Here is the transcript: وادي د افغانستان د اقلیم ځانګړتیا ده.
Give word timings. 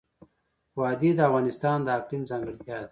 وادي 0.79 1.09
د 1.15 1.19
افغانستان 1.29 1.77
د 1.83 1.87
اقلیم 1.99 2.23
ځانګړتیا 2.29 2.75
ده. 2.77 2.79